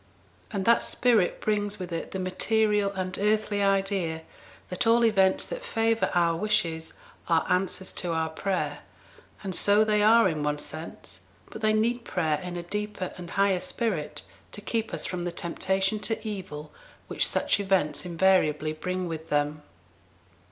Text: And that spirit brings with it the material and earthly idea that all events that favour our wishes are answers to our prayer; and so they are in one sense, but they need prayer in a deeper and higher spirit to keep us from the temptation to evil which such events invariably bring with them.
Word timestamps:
And 0.49 0.65
that 0.65 0.81
spirit 0.81 1.39
brings 1.39 1.77
with 1.77 1.91
it 1.91 2.09
the 2.09 2.17
material 2.17 2.91
and 2.93 3.15
earthly 3.19 3.61
idea 3.61 4.23
that 4.69 4.87
all 4.87 5.05
events 5.05 5.45
that 5.45 5.63
favour 5.63 6.09
our 6.15 6.35
wishes 6.35 6.93
are 7.27 7.45
answers 7.47 7.93
to 8.01 8.11
our 8.11 8.29
prayer; 8.29 8.79
and 9.43 9.53
so 9.53 9.83
they 9.83 10.01
are 10.01 10.27
in 10.27 10.41
one 10.41 10.57
sense, 10.57 11.21
but 11.51 11.61
they 11.61 11.73
need 11.73 12.03
prayer 12.03 12.39
in 12.39 12.57
a 12.57 12.63
deeper 12.63 13.13
and 13.15 13.29
higher 13.29 13.59
spirit 13.59 14.23
to 14.53 14.59
keep 14.61 14.91
us 14.91 15.05
from 15.05 15.23
the 15.23 15.31
temptation 15.31 15.99
to 15.99 16.27
evil 16.27 16.71
which 17.07 17.27
such 17.27 17.59
events 17.59 18.03
invariably 18.03 18.73
bring 18.73 19.07
with 19.07 19.29
them. 19.29 19.61